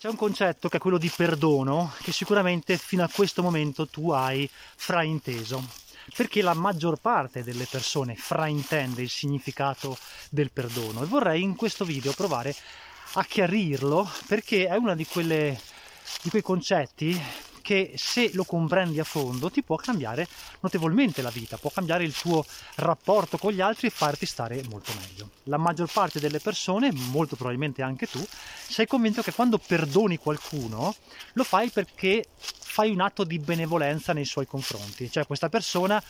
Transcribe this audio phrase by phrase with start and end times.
[0.00, 4.10] C'è un concetto che è quello di perdono che sicuramente fino a questo momento tu
[4.10, 5.60] hai frainteso,
[6.14, 9.98] perché la maggior parte delle persone fraintende il significato
[10.30, 11.02] del perdono.
[11.02, 12.54] E vorrei in questo video provare
[13.14, 17.20] a chiarirlo perché è uno di, di quei concetti
[17.68, 20.26] che se lo comprendi a fondo ti può cambiare
[20.60, 22.42] notevolmente la vita, può cambiare il tuo
[22.76, 25.28] rapporto con gli altri e farti stare molto meglio.
[25.42, 28.26] La maggior parte delle persone, molto probabilmente anche tu,
[28.66, 30.94] sei convinto che quando perdoni qualcuno
[31.34, 36.02] lo fai perché fai un atto di benevolenza nei suoi confronti, cioè questa persona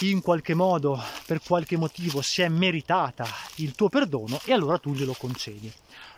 [0.00, 3.26] in qualche modo, per qualche motivo, si è meritata
[3.56, 5.72] il tuo perdono e allora tu glielo concedi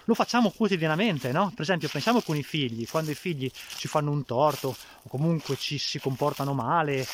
[0.06, 1.50] lo facciamo quotidianamente, no?
[1.50, 5.56] Per esempio, pensiamo con i figli, quando i figli ci fanno un torto o comunque
[5.56, 7.06] ci si comportano male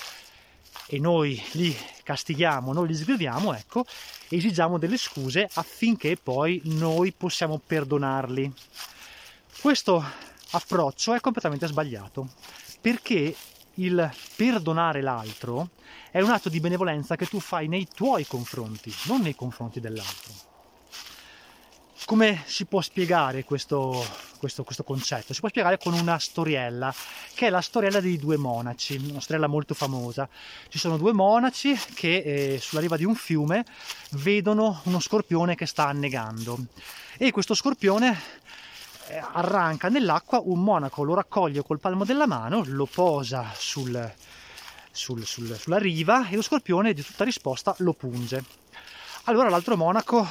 [0.87, 3.85] e noi li castighiamo, noi li sgridiamo, ecco,
[4.29, 8.53] esigiamo delle scuse affinché poi noi possiamo perdonarli.
[9.61, 10.05] Questo
[10.51, 12.29] approccio è completamente sbagliato
[12.81, 13.35] perché
[13.75, 15.71] il perdonare l'altro
[16.11, 20.51] è un atto di benevolenza che tu fai nei tuoi confronti, non nei confronti dell'altro.
[22.05, 24.05] Come si può spiegare questo,
[24.39, 25.33] questo, questo, concetto?
[25.33, 26.93] Si può spiegare con una storiella,
[27.33, 30.29] che è la storiella dei due monaci, una storiella molto famosa.
[30.69, 33.65] Ci sono due monaci che eh, sulla riva di un fiume
[34.11, 36.59] vedono uno scorpione che sta annegando
[37.17, 38.41] e questo scorpione
[39.33, 44.13] arranca nell'acqua, un monaco lo raccoglie col palmo della mano, lo posa sul,
[44.91, 48.45] sul, sul, sulla riva e lo scorpione di tutta risposta lo punge.
[49.25, 50.27] Allora l'altro monaco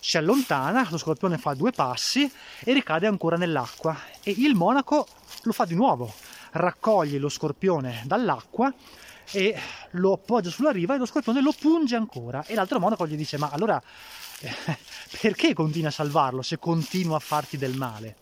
[0.00, 5.06] si allontana, lo scorpione fa due passi e ricade ancora nell'acqua e il monaco
[5.42, 6.12] lo fa di nuovo,
[6.52, 8.72] raccoglie lo scorpione dall'acqua
[9.32, 9.56] e
[9.92, 13.38] lo appoggia sulla riva e lo scorpione lo punge ancora e l'altro monaco gli dice
[13.38, 14.29] ma allora eh,
[15.20, 18.16] perché continui a salvarlo se continua a farti del male?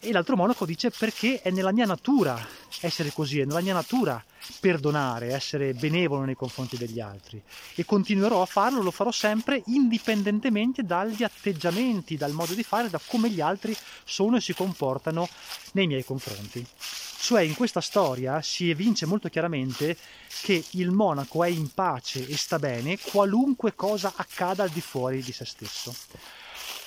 [0.00, 2.38] E l'altro monaco dice perché è nella mia natura
[2.80, 4.22] essere così, è nella mia natura
[4.60, 7.42] perdonare, essere benevolo nei confronti degli altri
[7.74, 13.00] e continuerò a farlo, lo farò sempre indipendentemente dagli atteggiamenti, dal modo di fare, da
[13.06, 15.26] come gli altri sono e si comportano
[15.72, 16.66] nei miei confronti.
[17.24, 19.96] Cioè in questa storia si evince molto chiaramente
[20.42, 25.22] che il monaco è in pace e sta bene qualunque cosa accada al di fuori
[25.22, 25.94] di se stesso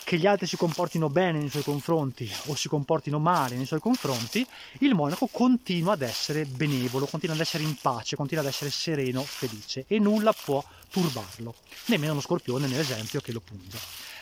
[0.04, 3.80] che gli altri si comportino bene nei suoi confronti o si comportino male nei suoi
[3.80, 4.46] confronti,
[4.80, 9.24] il monaco continua ad essere benevolo, continua ad essere in pace, continua ad essere sereno,
[9.24, 11.56] felice e nulla può turbarlo,
[11.88, 13.80] nemmeno lo scorpione nell'esempio che lo punge.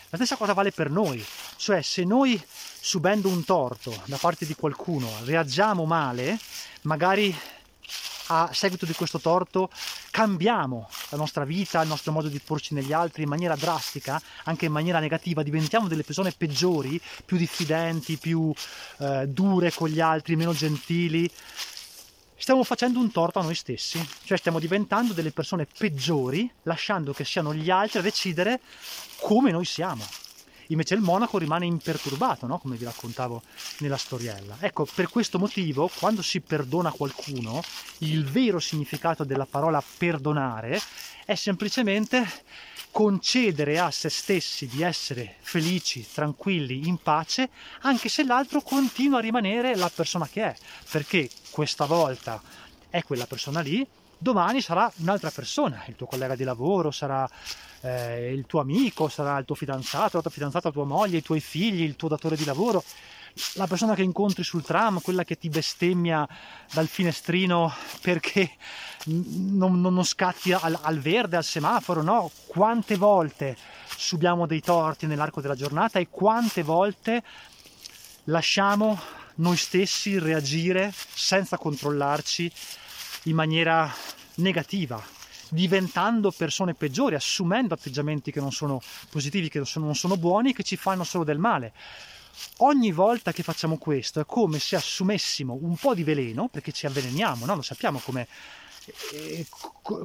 [0.09, 1.25] La stessa cosa vale per noi,
[1.57, 2.41] cioè se noi
[2.79, 6.39] subendo un torto da parte di qualcuno reagiamo male,
[6.81, 7.35] magari
[8.27, 9.69] a seguito di questo torto
[10.09, 14.65] cambiamo la nostra vita, il nostro modo di porci negli altri in maniera drastica, anche
[14.65, 18.53] in maniera negativa, diventiamo delle persone peggiori, più diffidenti, più
[18.99, 21.29] eh, dure con gli altri, meno gentili,
[22.45, 27.25] stiamo facendo un torto a noi stessi, cioè stiamo diventando delle persone peggiori, lasciando che
[27.25, 28.59] siano gli altri a decidere
[29.15, 30.05] come noi siamo.
[30.67, 32.57] Invece il monaco rimane imperturbato, no?
[32.57, 33.41] come vi raccontavo
[33.79, 34.57] nella storiella.
[34.59, 37.61] Ecco, per questo motivo, quando si perdona qualcuno,
[37.99, 40.81] il vero significato della parola perdonare
[41.25, 42.25] è semplicemente
[42.91, 47.49] concedere a se stessi di essere felici, tranquilli, in pace,
[47.81, 50.55] anche se l'altro continua a rimanere la persona che è,
[50.89, 52.41] perché questa volta
[52.89, 53.85] è quella persona lì,
[54.25, 57.29] domani sarà un'altra persona, il tuo collega di lavoro, sarà
[57.81, 61.21] eh, il tuo amico, sarà il tuo fidanzato, la tua fidanzata, la tua moglie, i
[61.21, 62.83] tuoi figli, il tuo datore di lavoro,
[63.53, 66.27] la persona che incontri sul tram, quella che ti bestemmia
[66.73, 67.71] dal finestrino
[68.01, 68.49] perché
[69.05, 72.31] non, non, non scatti al, al, verde, al semaforo, no?
[72.47, 73.55] Quante volte
[73.95, 77.21] subiamo dei torti nell'arco della giornata e quante volte
[78.23, 78.99] lasciamo
[79.35, 82.51] noi stessi reagire senza controllarci
[83.25, 83.91] in maniera
[84.37, 85.01] negativa,
[85.49, 90.53] diventando persone peggiori, assumendo atteggiamenti che non sono positivi, che non sono, non sono buoni,
[90.53, 91.73] che ci fanno solo del male.
[92.57, 96.85] Ogni volta che facciamo questo è come se assumessimo un po' di veleno, perché ci
[96.85, 97.55] avveleniamo, no?
[97.55, 98.27] lo sappiamo come,
[99.13, 99.45] eh,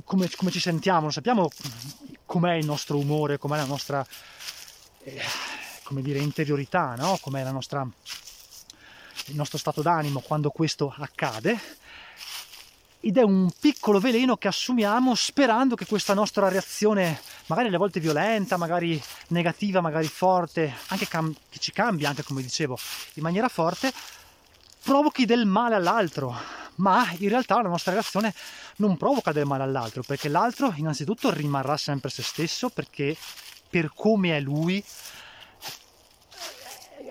[0.05, 1.51] come, come, ci sentiamo, lo sappiamo
[2.25, 4.07] com'è il nostro umore, com'è la nostra
[5.03, 5.23] eh,
[5.83, 7.19] come dire, interiorità, no?
[7.21, 7.85] com'è nostra,
[9.27, 11.80] il nostro stato d'animo quando questo accade
[13.01, 17.99] ed è un piccolo veleno che assumiamo sperando che questa nostra reazione, magari alle volte
[17.99, 22.79] violenta, magari negativa, magari forte, anche cam- che ci cambia, anche come dicevo,
[23.15, 23.91] in maniera forte,
[24.83, 26.37] provochi del male all'altro.
[26.77, 28.35] Ma in realtà la nostra reazione
[28.77, 33.17] non provoca del male all'altro, perché l'altro innanzitutto rimarrà sempre se stesso, perché
[33.69, 34.83] per come è lui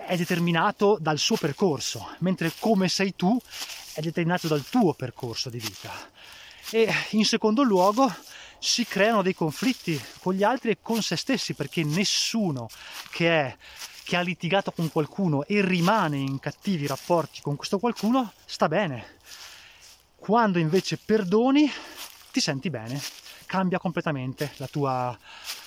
[0.06, 3.40] è determinato dal suo percorso, mentre come sei tu
[3.94, 5.92] è determinato dal tuo percorso di vita.
[6.70, 8.12] E in secondo luogo
[8.58, 12.68] si creano dei conflitti con gli altri e con se stessi, perché nessuno
[13.10, 13.56] che, è,
[14.04, 19.18] che ha litigato con qualcuno e rimane in cattivi rapporti con questo qualcuno sta bene.
[20.14, 21.70] Quando invece perdoni
[22.30, 23.00] ti senti bene,
[23.46, 25.18] cambia completamente la tua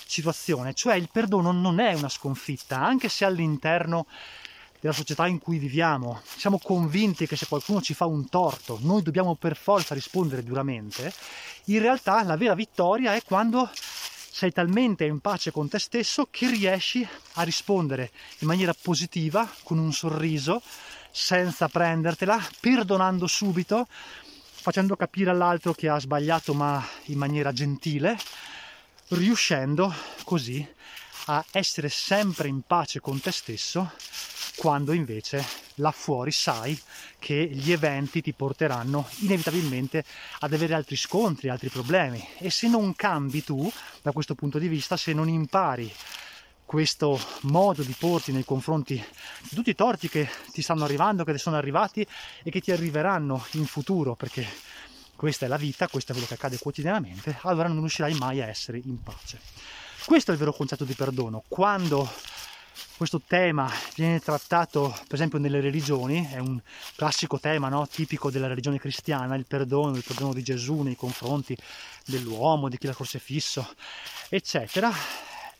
[0.06, 4.06] situazione, cioè il perdono non è una sconfitta, anche se all'interno
[4.84, 6.20] della società in cui viviamo.
[6.36, 11.10] Siamo convinti che se qualcuno ci fa un torto noi dobbiamo per forza rispondere duramente,
[11.66, 16.50] in realtà la vera vittoria è quando sei talmente in pace con te stesso che
[16.50, 18.10] riesci a rispondere
[18.40, 20.60] in maniera positiva, con un sorriso,
[21.10, 28.18] senza prendertela, perdonando subito, facendo capire all'altro che ha sbagliato ma in maniera gentile,
[29.08, 29.90] riuscendo
[30.24, 30.74] così
[31.26, 33.90] a essere sempre in pace con te stesso
[34.56, 35.44] quando invece
[35.76, 36.78] là fuori sai
[37.18, 40.04] che gli eventi ti porteranno inevitabilmente
[40.40, 43.70] ad avere altri scontri, altri problemi e se non cambi tu
[44.02, 45.92] da questo punto di vista, se non impari
[46.64, 51.32] questo modo di porti nei confronti di tutti i torti che ti stanno arrivando, che
[51.32, 52.06] ti sono arrivati
[52.42, 54.46] e che ti arriveranno in futuro, perché
[55.14, 58.46] questa è la vita, questo è quello che accade quotidianamente, allora non riuscirai mai a
[58.46, 59.40] essere in pace.
[60.04, 61.44] Questo è il vero concetto di perdono.
[61.48, 62.10] Quando
[62.96, 66.60] questo tema viene trattato per esempio nelle religioni, è un
[66.94, 67.86] classico tema no?
[67.88, 71.56] tipico della religione cristiana, il perdono, il perdono di Gesù nei confronti
[72.06, 73.74] dell'uomo, di chi l'ha crocifisso,
[74.28, 74.92] eccetera,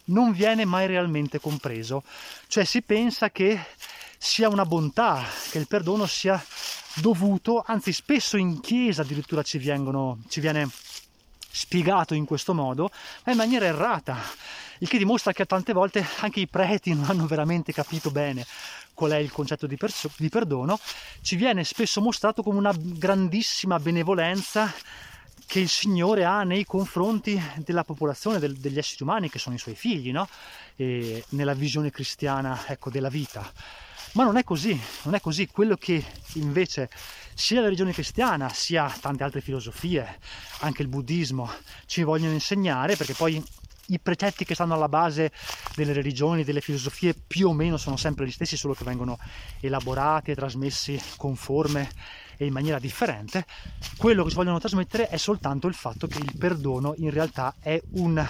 [0.07, 2.05] non viene mai realmente compreso.
[2.47, 3.59] Cioè si pensa che
[4.17, 6.43] sia una bontà, che il perdono sia
[6.95, 10.69] dovuto, anzi spesso in chiesa addirittura ci, vengono, ci viene
[11.51, 12.91] spiegato in questo modo,
[13.25, 14.17] ma in maniera errata,
[14.79, 18.45] il che dimostra che tante volte anche i preti non hanno veramente capito bene
[18.95, 20.79] qual è il concetto di, perso- di perdono,
[21.21, 24.73] ci viene spesso mostrato come una grandissima benevolenza
[25.47, 29.59] che il Signore ha nei confronti della popolazione, del, degli esseri umani che sono i
[29.59, 30.29] suoi figli, no?
[30.77, 33.53] nella visione cristiana ecco, della vita.
[34.13, 35.49] Ma non è così, non è così.
[35.49, 36.03] Quello che
[36.35, 36.89] invece
[37.35, 40.21] sia la religione cristiana sia tante altre filosofie,
[40.61, 41.51] anche il buddismo,
[41.87, 43.43] ci vogliono insegnare, perché poi
[43.87, 45.33] i precetti che stanno alla base
[45.75, 49.19] delle religioni, delle filosofie, più o meno sono sempre gli stessi, solo che vengono
[49.61, 51.91] elaborati e trasmessi con forme
[52.37, 53.47] e in maniera differente.
[53.97, 57.81] Quello che ci vogliono trasmettere è soltanto il fatto che il perdono in realtà è
[57.93, 58.27] un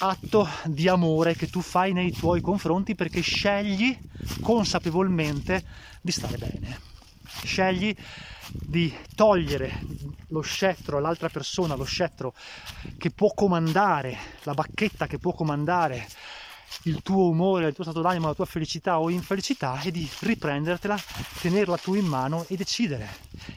[0.00, 3.96] atto di amore che tu fai nei tuoi confronti perché scegli
[4.40, 5.64] consapevolmente
[6.00, 6.80] di stare bene.
[7.42, 7.94] Scegli
[8.50, 9.80] di togliere
[10.28, 12.34] lo scettro all'altra persona, lo scettro
[12.96, 16.06] che può comandare, la bacchetta che può comandare
[16.82, 20.98] il tuo umore, il tuo stato d'animo, la tua felicità o infelicità e di riprendertela,
[21.40, 23.08] tenerla tu in mano e decidere,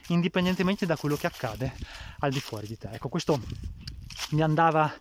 [0.08, 1.76] indipendentemente da quello che accade
[2.20, 2.90] al di fuori di te.
[2.92, 3.40] Ecco, questo
[4.32, 4.92] mi andava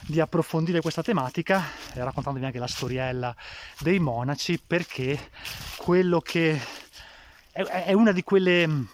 [0.00, 1.62] di approfondire questa tematica,
[1.94, 3.34] raccontandovi anche la storiella
[3.78, 5.30] dei monaci, perché
[5.76, 6.60] quello che
[7.52, 8.86] è, una di quelle,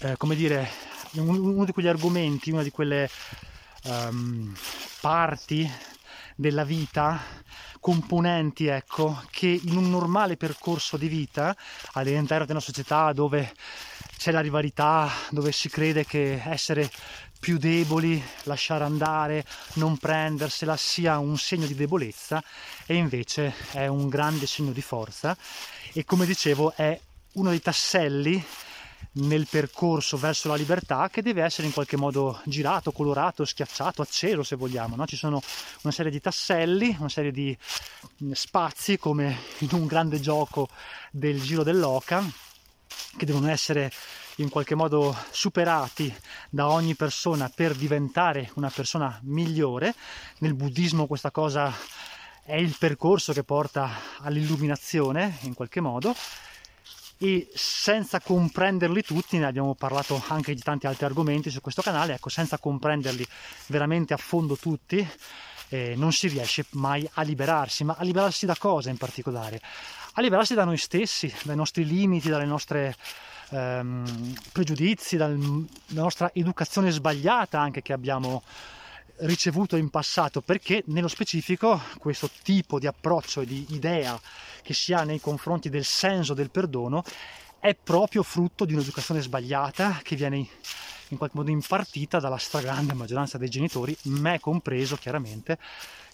[0.00, 0.68] eh, come dire,
[1.12, 3.10] uno di quegli argomenti, una di quelle
[3.84, 4.54] um,
[5.00, 5.70] parti
[6.34, 7.20] della vita,
[7.80, 11.54] componenti, ecco, che in un normale percorso di vita
[11.92, 13.52] all'interno di una società dove
[14.16, 16.90] c'è la rivalità, dove si crede che essere
[17.38, 19.44] più deboli, lasciare andare,
[19.74, 22.42] non prendersela sia un segno di debolezza
[22.86, 25.36] e invece è un grande segno di forza.
[25.92, 26.98] E come dicevo è
[27.34, 28.44] uno dei tasselli
[29.12, 34.42] nel percorso verso la libertà che deve essere in qualche modo girato, colorato, schiacciato, acceso
[34.42, 34.94] se vogliamo.
[34.96, 35.06] No?
[35.06, 35.42] Ci sono
[35.82, 37.56] una serie di tasselli, una serie di
[38.32, 40.68] spazi come in un grande gioco
[41.10, 42.24] del giro dell'oca
[43.16, 43.90] che devono essere
[44.36, 46.14] in qualche modo superati
[46.48, 49.94] da ogni persona per diventare una persona migliore.
[50.38, 51.74] Nel buddismo questa cosa
[52.42, 53.90] è il percorso che porta
[54.20, 56.14] all'illuminazione in qualche modo
[57.22, 62.14] e senza comprenderli tutti, ne abbiamo parlato anche di tanti altri argomenti su questo canale,
[62.14, 63.26] ecco, senza comprenderli
[63.66, 65.06] veramente a fondo tutti,
[65.68, 69.60] eh, non si riesce mai a liberarsi, ma a liberarsi da cosa in particolare?
[70.14, 72.96] A liberarsi da noi stessi, dai nostri limiti, dalle nostre
[73.50, 75.36] ehm, pregiudizi, dalla
[75.88, 78.42] nostra educazione sbagliata anche che abbiamo
[79.20, 84.18] ricevuto in passato, perché nello specifico questo tipo di approccio e di idea
[84.62, 87.02] che si ha nei confronti del senso del perdono
[87.58, 90.48] è proprio frutto di un'educazione sbagliata che viene
[91.08, 95.58] in qualche modo impartita dalla stragrande maggioranza dei genitori, me compreso chiaramente,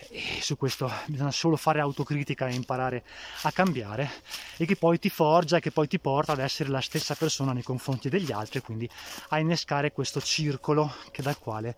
[0.08, 3.04] e su questo bisogna solo fare autocritica e imparare
[3.42, 4.10] a cambiare
[4.56, 7.52] e che poi ti forgia e che poi ti porta ad essere la stessa persona
[7.52, 8.88] nei confronti degli altri, quindi
[9.28, 11.76] a innescare questo circolo dal quale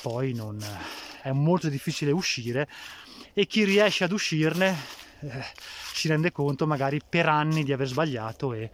[0.00, 0.62] poi non,
[1.26, 2.68] è molto difficile uscire
[3.32, 4.76] e chi riesce ad uscirne
[5.20, 5.44] eh,
[5.92, 8.70] si rende conto magari per anni di aver sbagliato e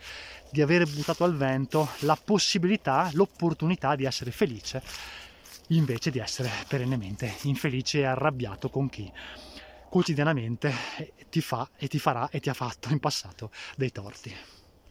[0.50, 4.82] di aver buttato al vento la possibilità, l'opportunità di essere felice
[5.68, 9.10] invece di essere perennemente infelice e arrabbiato con chi
[9.88, 10.74] quotidianamente
[11.30, 14.34] ti fa e ti farà e ti ha fatto in passato dei torti.